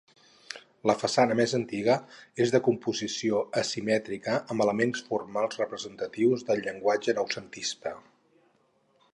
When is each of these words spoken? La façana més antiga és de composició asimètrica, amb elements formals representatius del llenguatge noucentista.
La 0.89 0.93
façana 1.01 1.35
més 1.39 1.51
antiga 1.57 1.97
és 2.45 2.53
de 2.55 2.61
composició 2.67 3.43
asimètrica, 3.63 4.39
amb 4.55 4.65
elements 4.67 5.05
formals 5.11 5.61
representatius 5.63 6.47
del 6.49 6.65
llenguatge 6.67 7.17
noucentista. 7.21 7.95